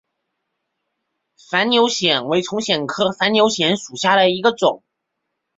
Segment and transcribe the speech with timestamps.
[1.51, 4.81] 反扭藓为丛藓科反扭藓属下的一个种。